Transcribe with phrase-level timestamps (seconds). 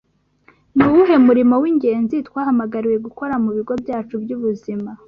[0.75, 4.91] Ni uwuhe murimo w’ingenzi twahamagariwe gukora mu bigo byacu by’ubuzima?